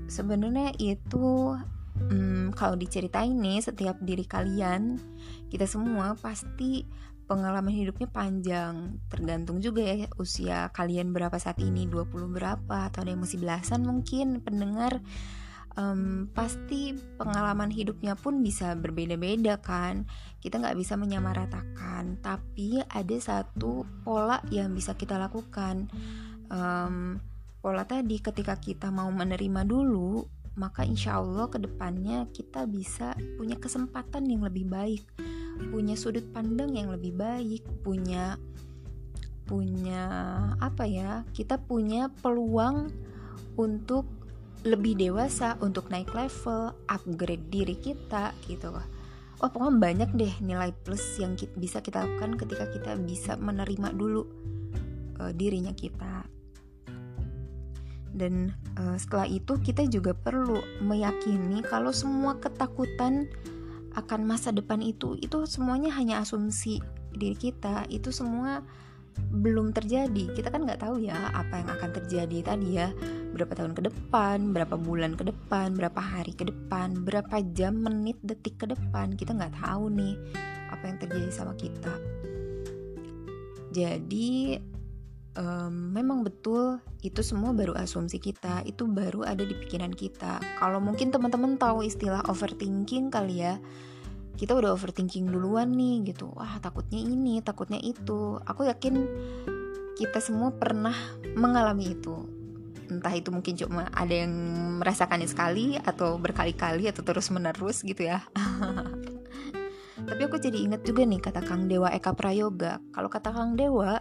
sebenarnya 0.08 0.72
itu 0.80 1.58
hmm, 1.98 2.56
kalau 2.56 2.78
diceritain 2.80 3.34
nih 3.34 3.60
setiap 3.66 3.98
diri 4.00 4.24
kalian, 4.24 5.02
kita 5.50 5.66
semua 5.66 6.16
pasti 6.16 6.86
pengalaman 7.28 7.76
hidupnya 7.76 8.08
panjang 8.08 9.04
tergantung 9.12 9.60
juga 9.60 9.84
ya 9.84 10.08
usia 10.16 10.72
kalian 10.72 11.12
berapa 11.12 11.36
saat 11.36 11.60
ini 11.60 11.84
20 11.84 12.08
berapa 12.32 12.88
atau 12.88 13.04
ada 13.04 13.12
yang 13.12 13.20
masih 13.20 13.44
belasan 13.44 13.84
mungkin 13.84 14.40
pendengar 14.40 15.04
um, 15.78 16.28
pasti 16.34 16.98
pengalaman 17.16 17.70
hidupnya 17.72 18.18
pun 18.18 18.42
bisa 18.42 18.74
berbeda-beda 18.74 19.62
kan 19.62 20.10
kita 20.44 20.60
nggak 20.60 20.78
bisa 20.78 20.98
menyamaratakan 20.98 22.20
tapi 22.20 22.82
ada 22.90 23.18
satu 23.22 23.86
pola 24.02 24.42
yang 24.52 24.74
bisa 24.74 24.98
kita 24.98 25.16
lakukan 25.16 25.88
um, 26.50 27.22
pola 27.62 27.86
tadi 27.86 28.20
ketika 28.20 28.58
kita 28.58 28.90
mau 28.90 29.08
menerima 29.14 29.64
dulu 29.64 30.26
maka 30.58 30.82
insya 30.82 31.22
Allah 31.22 31.46
ke 31.48 31.62
depannya 31.62 32.26
kita 32.34 32.66
bisa 32.66 33.14
punya 33.38 33.62
kesempatan 33.62 34.26
yang 34.26 34.42
lebih 34.42 34.66
baik 34.66 35.06
punya 35.58 35.98
sudut 35.98 36.24
pandang 36.32 36.78
yang 36.78 36.94
lebih 36.94 37.18
baik, 37.18 37.66
punya 37.82 38.38
punya 39.50 40.04
apa 40.62 40.86
ya? 40.86 41.26
Kita 41.34 41.58
punya 41.58 42.14
peluang 42.22 42.94
untuk 43.58 44.06
lebih 44.68 45.00
dewasa, 45.00 45.56
untuk 45.64 45.88
naik 45.88 46.12
level, 46.12 46.76
upgrade 46.92 47.48
diri 47.48 47.76
kita 47.80 48.36
gitu 48.46 48.70
loh. 48.76 48.86
Wah 49.38 49.54
pokoknya 49.54 49.78
banyak 49.78 50.10
deh 50.18 50.34
nilai 50.42 50.74
plus 50.74 51.22
yang 51.22 51.38
kita, 51.38 51.54
bisa 51.56 51.78
kita 51.80 52.02
lakukan 52.04 52.42
ketika 52.42 52.66
kita 52.74 52.92
bisa 52.98 53.38
menerima 53.38 53.94
dulu 53.94 54.26
uh, 55.22 55.32
dirinya 55.32 55.72
kita. 55.72 56.26
Dan 58.18 58.50
uh, 58.82 58.98
setelah 58.98 59.30
itu 59.30 59.62
kita 59.62 59.86
juga 59.86 60.18
perlu 60.18 60.58
meyakini 60.82 61.62
kalau 61.62 61.94
semua 61.94 62.42
ketakutan 62.42 63.30
akan 63.98 64.30
masa 64.30 64.54
depan 64.54 64.82
itu 64.82 65.18
itu 65.18 65.46
semuanya 65.50 65.90
hanya 65.98 66.22
asumsi 66.22 66.78
diri 67.18 67.34
kita 67.34 67.90
itu 67.90 68.14
semua 68.14 68.62
belum 69.18 69.74
terjadi 69.74 70.38
kita 70.38 70.54
kan 70.54 70.70
nggak 70.70 70.86
tahu 70.86 71.02
ya 71.02 71.18
apa 71.34 71.66
yang 71.66 71.70
akan 71.74 71.90
terjadi 71.98 72.38
tadi 72.54 72.78
ya 72.78 72.94
berapa 73.38 73.54
tahun 73.54 73.78
ke 73.78 73.86
depan 73.94 74.52
berapa 74.52 74.76
bulan 74.76 75.14
ke 75.14 75.30
depan 75.30 75.78
berapa 75.78 76.02
hari 76.02 76.34
ke 76.34 76.50
depan 76.50 77.06
berapa 77.06 77.38
jam 77.54 77.78
menit 77.78 78.18
detik 78.26 78.58
ke 78.58 78.66
depan 78.66 79.14
kita 79.14 79.38
nggak 79.38 79.54
tahu 79.62 79.94
nih 79.94 80.18
apa 80.74 80.84
yang 80.94 80.98
terjadi 81.00 81.30
sama 81.32 81.54
kita. 81.58 81.94
Jadi 83.72 84.58
um, 85.38 85.94
memang 85.94 86.26
betul 86.26 86.82
itu 87.06 87.22
semua 87.22 87.54
baru 87.54 87.78
asumsi 87.78 88.18
kita 88.18 88.66
itu 88.66 88.86
baru 88.90 89.24
ada 89.24 89.46
di 89.46 89.54
pikiran 89.54 89.94
kita. 89.94 90.42
Kalau 90.58 90.82
mungkin 90.82 91.14
teman-teman 91.14 91.56
tahu 91.56 91.86
istilah 91.86 92.26
overthinking 92.28 93.14
kali 93.14 93.46
ya 93.46 93.62
kita 94.38 94.54
udah 94.54 94.78
overthinking 94.78 95.30
duluan 95.30 95.74
nih 95.74 96.14
gitu. 96.14 96.30
Wah 96.38 96.62
takutnya 96.62 97.02
ini 97.02 97.42
takutnya 97.42 97.82
itu. 97.82 98.38
Aku 98.46 98.70
yakin 98.70 98.96
kita 99.98 100.22
semua 100.22 100.54
pernah 100.54 100.94
mengalami 101.34 101.98
itu 101.98 102.37
entah 102.88 103.14
itu 103.14 103.30
mungkin 103.30 103.54
cuma 103.60 103.88
ada 103.92 104.12
yang 104.12 104.32
merasakannya 104.80 105.28
sekali 105.28 105.76
atau 105.78 106.16
berkali-kali 106.18 106.88
atau 106.88 107.04
terus 107.04 107.30
menerus 107.30 107.84
gitu 107.84 108.08
ya. 108.08 108.24
Tapi 110.08 110.22
aku 110.24 110.40
jadi 110.40 110.56
inget 110.56 110.88
juga 110.88 111.04
nih 111.04 111.20
kata 111.20 111.44
Kang 111.44 111.68
Dewa 111.68 111.92
Eka 111.92 112.16
Prayoga. 112.16 112.80
Kalau 112.96 113.10
kata 113.12 113.36
Kang 113.36 113.60
Dewa 113.60 114.00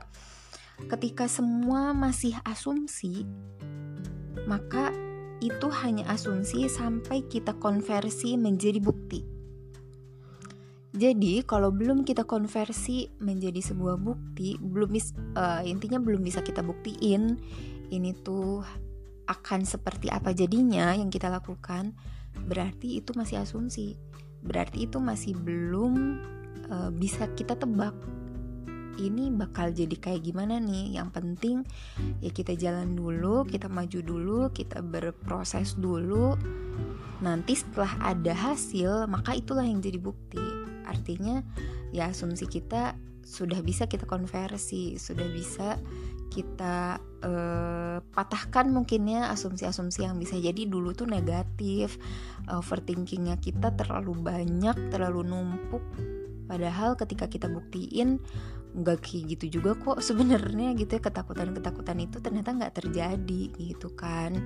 ketika 0.93 1.25
semua 1.26 1.97
masih 1.97 2.37
asumsi 2.45 3.25
maka 4.45 4.93
itu 5.40 5.69
hanya 5.85 6.09
asumsi 6.09 6.69
sampai 6.69 7.25
kita 7.28 7.57
konversi 7.61 8.40
menjadi 8.40 8.81
bukti. 8.81 9.21
Jadi 10.97 11.45
kalau 11.45 11.69
belum 11.69 12.09
kita 12.09 12.25
konversi 12.25 13.12
menjadi 13.21 13.61
sebuah 13.61 14.00
bukti, 14.00 14.57
belum 14.57 14.97
uh, 15.37 15.61
intinya 15.61 16.00
belum 16.00 16.25
bisa 16.25 16.40
kita 16.40 16.64
buktiin 16.64 17.37
ini 17.90 18.14
tuh 18.25 18.62
akan 19.26 19.66
seperti 19.66 20.07
apa 20.11 20.31
jadinya 20.31 20.95
yang 20.95 21.11
kita 21.11 21.26
lakukan, 21.26 21.95
berarti 22.47 23.02
itu 23.02 23.11
masih 23.14 23.43
asumsi. 23.43 23.99
Berarti 24.47 24.87
itu 24.87 25.02
masih 25.02 25.35
belum 25.35 26.23
uh, 26.71 26.90
bisa 26.95 27.26
kita 27.35 27.59
tebak. 27.59 27.95
Ini 28.97 29.28
bakal 29.37 29.76
jadi 29.76 29.93
kayak 29.93 30.25
gimana 30.25 30.57
nih? 30.57 30.97
Yang 30.97 31.09
penting 31.21 31.57
ya 32.25 32.31
kita 32.33 32.57
jalan 32.57 32.97
dulu, 32.97 33.45
kita 33.45 33.69
maju 33.69 34.00
dulu, 34.00 34.40
kita 34.55 34.81
berproses 34.81 35.76
dulu. 35.76 36.33
Nanti 37.21 37.59
setelah 37.59 37.93
ada 38.00 38.33
hasil, 38.33 39.05
maka 39.11 39.37
itulah 39.37 39.66
yang 39.66 39.85
jadi 39.85 40.00
bukti 40.00 40.66
artinya 40.87 41.43
ya 41.90 42.14
asumsi 42.14 42.47
kita 42.47 42.95
sudah 43.26 43.59
bisa 43.59 43.90
kita 43.90 44.07
konversi 44.07 45.02
sudah 45.02 45.26
bisa 45.35 45.75
kita 46.37 47.00
uh, 47.25 47.99
patahkan 48.12 48.69
mungkinnya 48.69 49.33
asumsi-asumsi 49.33 50.05
yang 50.05 50.21
bisa 50.21 50.37
jadi 50.37 50.69
dulu 50.69 50.93
tuh 50.93 51.09
negatif. 51.09 51.97
Overthinkingnya 52.45 53.40
kita 53.40 53.73
terlalu 53.73 54.12
banyak 54.21 54.76
terlalu 54.93 55.25
numpuk. 55.25 55.81
Padahal 56.45 57.00
ketika 57.00 57.25
kita 57.25 57.49
buktiin 57.49 58.21
nggak 58.76 59.00
kayak 59.00 59.40
gitu 59.40 59.59
juga 59.59 59.73
kok 59.81 60.05
sebenarnya 60.05 60.76
gitu 60.76 61.00
ya. 61.00 61.02
Ketakutan-ketakutan 61.02 62.05
itu 62.05 62.21
ternyata 62.21 62.52
nggak 62.52 62.75
terjadi 62.76 63.43
gitu 63.57 63.88
kan. 63.97 64.37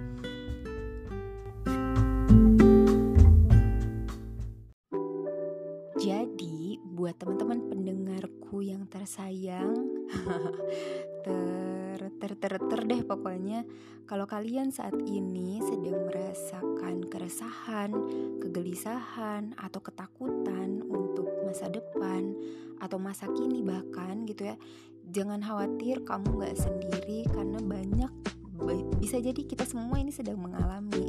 Buat 7.01 7.17
teman-teman 7.17 7.65
pendengarku 7.73 8.61
yang 8.61 8.85
tersayang 8.85 10.00
ter 11.27 12.01
ter 12.21 12.33
ter 12.37 12.55
ter 12.59 12.81
deh 12.87 13.01
pokoknya. 13.07 13.65
Kalau 14.05 14.27
kalian 14.27 14.75
saat 14.75 14.99
ini 15.07 15.63
sedang 15.63 16.11
merasakan 16.11 17.07
keresahan, 17.07 17.95
kegelisahan 18.43 19.55
atau 19.55 19.79
ketakutan 19.79 20.83
untuk 20.83 21.31
masa 21.47 21.71
depan 21.71 22.35
atau 22.83 22.99
masa 22.99 23.31
kini 23.31 23.61
bahkan 23.61 24.25
gitu 24.25 24.49
ya 24.49 24.57
jangan 25.11 25.43
khawatir 25.45 26.01
kamu 26.09 26.41
gak 26.41 26.57
sendiri 26.57 27.29
karena 27.29 27.61
banyak 27.61 28.13
bisa 29.01 29.17
jadi 29.17 29.43
kita 29.43 29.65
semua 29.65 29.97
ini 29.97 30.13
sedang 30.13 30.37
mengalami 30.37 31.09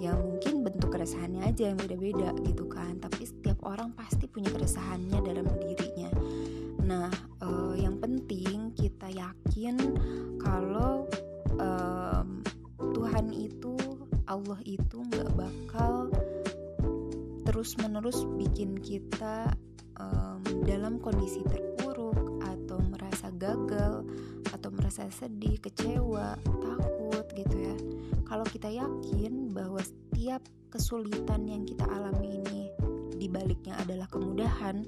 yang 0.00 0.16
mungkin 0.16 0.64
bentuk 0.64 0.88
keresahannya 0.96 1.44
aja 1.44 1.68
yang 1.68 1.76
beda-beda 1.76 2.32
gitu 2.42 2.64
kan. 2.66 2.96
Tapi 2.96 3.28
setiap 3.28 3.60
orang 3.68 3.92
pasti 3.92 4.24
punya 4.24 4.48
keresahannya 4.48 5.20
dalam 5.20 5.44
dirinya 5.60 6.08
nah 6.90 7.06
uh, 7.38 7.78
yang 7.78 8.02
penting 8.02 8.74
kita 8.74 9.06
yakin 9.14 9.78
kalau 10.42 11.06
um, 11.62 12.42
Tuhan 12.90 13.30
itu 13.30 13.78
Allah 14.26 14.58
itu 14.66 14.98
nggak 14.98 15.30
bakal 15.38 16.10
terus 17.46 17.78
menerus 17.78 18.26
bikin 18.34 18.74
kita 18.82 19.54
um, 20.02 20.42
dalam 20.66 20.98
kondisi 20.98 21.46
terpuruk 21.46 22.42
atau 22.42 22.82
merasa 22.90 23.30
gagal 23.38 24.02
atau 24.50 24.70
merasa 24.74 25.06
sedih 25.14 25.62
kecewa 25.62 26.34
takut 26.42 27.26
gitu 27.38 27.56
ya. 27.58 27.76
Kalau 28.26 28.46
kita 28.46 28.70
yakin 28.70 29.50
bahwa 29.50 29.82
setiap 29.82 30.42
kesulitan 30.70 31.46
yang 31.50 31.66
kita 31.66 31.82
alami 31.90 32.38
ini 32.38 32.70
dibaliknya 33.18 33.74
adalah 33.82 34.06
kemudahan, 34.06 34.86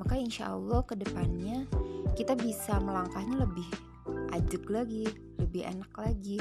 maka 0.00 0.16
insya 0.16 0.56
Allah 0.56 0.80
ke 0.88 0.96
depannya 0.96 1.68
kita 2.16 2.32
bisa 2.32 2.80
melangkahnya 2.80 3.44
lebih 3.44 3.68
ajak 4.32 4.64
lagi, 4.72 5.04
lebih 5.36 5.62
enak 5.68 5.92
lagi, 5.94 6.40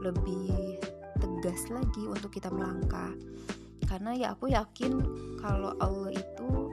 lebih 0.00 0.78
tegas 1.18 1.66
lagi 1.68 2.06
untuk 2.06 2.30
kita 2.30 2.48
melangkah. 2.48 3.10
Karena 3.84 4.14
ya 4.14 4.26
aku 4.38 4.54
yakin 4.54 5.02
kalau 5.42 5.74
Allah 5.82 6.14
itu 6.14 6.70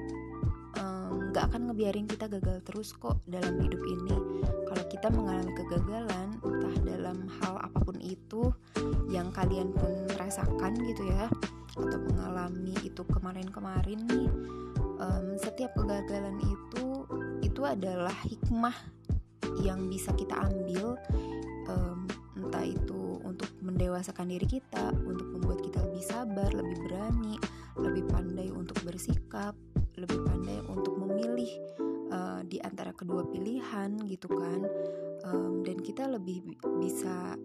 nggak 1.33 1.43
um, 1.43 1.49
akan 1.49 1.61
ngebiarin 1.73 2.05
kita 2.05 2.29
gagal 2.29 2.61
terus 2.69 2.93
kok 2.93 3.17
dalam 3.25 3.57
hidup 3.57 3.81
ini. 3.81 4.15
Kalau 4.69 4.83
kita 4.93 5.09
mengalami 5.09 5.51
kegagalan, 5.57 6.37
entah 6.45 6.75
dalam 6.85 7.17
hal 7.41 7.57
apa 7.57 7.79
pun 7.81 7.97
itu, 7.97 8.53
yang 9.09 9.33
kalian 9.33 9.73
pun 9.73 10.05
merasakan 10.13 10.77
gitu 10.85 11.09
ya 11.09 11.25
atau 11.77 11.99
mengalami 12.09 12.73
itu 12.81 13.01
kemarin-kemarin 13.05 14.01
nih 14.09 14.29
um, 14.99 15.37
setiap 15.39 15.73
kegagalan 15.77 16.37
itu 16.43 17.05
itu 17.41 17.61
adalah 17.65 18.13
hikmah 18.25 18.75
yang 19.63 19.89
bisa 19.89 20.13
kita 20.13 20.37
ambil 20.37 20.97
um, 21.71 22.05
entah 22.37 22.65
itu 22.65 23.17
untuk 23.25 23.49
mendewasakan 23.63 24.29
diri 24.29 24.59
kita 24.59 24.93
untuk 24.93 25.27
membuat 25.33 25.59
kita 25.65 25.81
lebih 25.81 26.03
sabar 26.05 26.49
lebih 26.53 26.77
berani 26.85 27.35
lebih 27.77 28.05
pandai 28.09 28.49
untuk 28.53 28.77
bersikap 28.85 29.57
lebih 29.97 30.21
pandai 30.21 30.61
untuk 30.69 30.93
memilih 31.01 31.49
uh, 32.13 32.41
di 32.45 32.61
antara 32.61 32.93
kedua 32.93 33.25
pilihan 33.27 33.97
gitu 34.07 34.29
kan. 34.29 34.61
Um, 35.25 35.65
dan 35.65 35.81
kita 35.81 36.05
lebih 36.07 36.45
bisa 36.79 37.35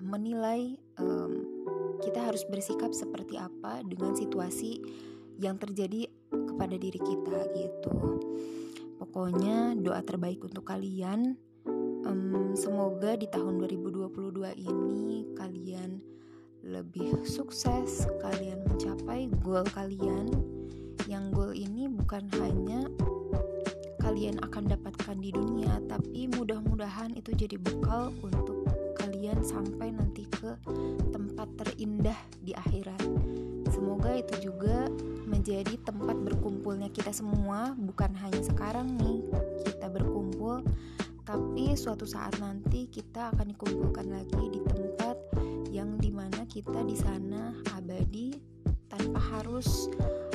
menilai 0.00 0.80
um, 0.96 1.44
kita 2.00 2.32
harus 2.32 2.42
bersikap 2.48 2.96
seperti 2.96 3.36
apa 3.36 3.84
dengan 3.84 4.16
situasi 4.16 4.80
yang 5.36 5.60
terjadi 5.60 6.08
kepada 6.60 6.76
diri 6.76 7.00
kita 7.00 7.40
gitu. 7.56 8.20
Pokoknya 9.00 9.72
doa 9.80 10.04
terbaik 10.04 10.44
untuk 10.44 10.68
kalian. 10.68 11.40
Um, 12.04 12.52
semoga 12.52 13.16
di 13.16 13.24
tahun 13.32 13.64
2022 13.64 14.68
ini 14.68 15.24
kalian 15.40 16.04
lebih 16.60 17.24
sukses, 17.24 18.04
kalian 18.20 18.60
mencapai 18.68 19.32
goal 19.40 19.64
kalian. 19.72 20.28
Yang 21.08 21.24
goal 21.32 21.52
ini 21.56 21.88
bukan 21.88 22.28
hanya 22.36 22.84
kalian 24.04 24.36
akan 24.44 24.68
dapatkan 24.68 25.16
di 25.16 25.32
dunia, 25.32 25.80
tapi 25.88 26.28
mudah-mudahan 26.28 27.16
itu 27.16 27.32
jadi 27.32 27.56
bekal 27.56 28.12
untuk 28.20 28.68
kalian 29.00 29.40
sampai 29.40 29.96
nanti 29.96 30.28
ke 30.28 30.60
tempat 31.08 31.48
terindah 31.56 32.20
di 32.44 32.52
akhirat. 32.52 33.00
Semoga 33.80 34.12
itu 34.12 34.52
juga 34.52 34.92
menjadi 35.24 35.80
tempat 35.80 36.12
berkumpulnya 36.20 36.92
kita 36.92 37.16
semua, 37.16 37.72
bukan 37.80 38.12
hanya 38.12 38.44
sekarang 38.44 38.92
nih 39.00 39.24
kita 39.64 39.88
berkumpul, 39.88 40.60
tapi 41.24 41.72
suatu 41.80 42.04
saat 42.04 42.36
nanti 42.44 42.92
kita 42.92 43.32
akan 43.32 43.56
dikumpulkan 43.56 44.12
lagi 44.12 44.52
di 44.52 44.60
tempat 44.68 45.16
yang 45.72 45.96
di 45.96 46.12
mana 46.12 46.44
kita 46.44 46.84
di 46.84 46.92
sana 46.92 47.56
abadi 47.72 48.36
tanpa 48.92 49.16
harus 49.16 49.88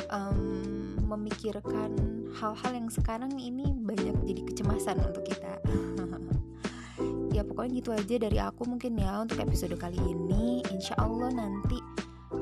um, 0.10 0.98
memikirkan 1.06 1.94
hal-hal 2.42 2.72
yang 2.74 2.90
sekarang 2.90 3.38
ini 3.38 3.78
banyak 3.78 4.18
jadi 4.26 4.42
kecemasan 4.42 4.98
untuk 5.06 5.22
kita. 5.22 5.54
ya 7.36 7.46
pokoknya 7.46 7.72
gitu 7.78 7.90
aja 7.94 8.16
dari 8.16 8.40
aku 8.42 8.66
mungkin 8.66 8.96
ya 8.96 9.22
untuk 9.22 9.38
episode 9.38 9.78
kali 9.78 10.00
ini 10.02 10.64
insya 10.72 10.96
Allah 10.98 11.30
nanti 11.30 11.76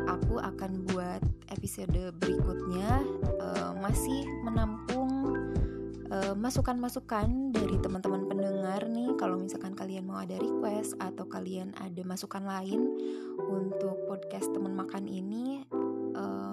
aku 0.08 0.39
akan 0.39 0.72
buat 0.92 1.22
episode 1.52 2.13
berikutnya 2.20 3.04
uh, 3.39 3.72
masih 3.80 4.26
menampung 4.44 5.38
uh, 6.13 6.36
masukan-masukan 6.38 7.54
dari 7.54 7.78
teman-teman 7.82 8.30
pendengar 8.30 8.86
nih. 8.89 9.13
Kalau 9.18 9.42
misalkan 9.42 9.74
kalian 9.74 10.06
mau 10.08 10.22
ada 10.22 10.38
request 10.38 10.98
atau 11.02 11.26
kalian 11.26 11.74
ada 11.82 12.02
masukan 12.06 12.44
lain 12.46 12.82
untuk 13.38 14.06
podcast 14.06 14.50
teman 14.54 14.78
makan 14.78 15.10
ini 15.10 15.66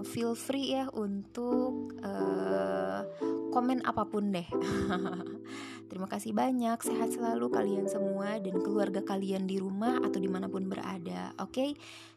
uh, 0.01 0.05
feel 0.05 0.33
free 0.33 0.73
ya 0.73 0.89
untuk 0.97 1.93
uh, 2.01 3.05
komen 3.53 3.85
apa 3.85 4.09
pun 4.09 4.33
deh. 4.33 4.49
Terima 5.91 6.07
kasih 6.07 6.31
banyak, 6.31 6.79
sehat 6.87 7.19
selalu 7.19 7.51
kalian 7.51 7.91
semua 7.91 8.39
dan 8.39 8.63
keluarga 8.63 9.03
kalian 9.03 9.51
di 9.51 9.59
rumah 9.59 9.99
atau 9.99 10.23
di 10.23 10.31
mana 10.31 10.47
pun 10.47 10.71
berada. 10.71 11.35
Oke, 11.43 11.51
okay? 11.51 11.71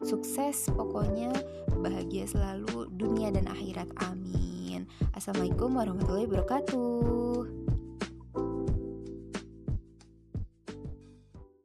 sukses 0.06 0.70
pokoknya 0.70 1.34
bahagia 1.82 2.30
selalu 2.30 2.86
dunia 2.94 3.34
dan 3.34 3.50
akhirat. 3.50 3.90
Amin. 4.06 4.86
Assalamualaikum 5.18 5.74
warahmatullahi 5.74 6.30
wabarakatuh. 6.30 7.23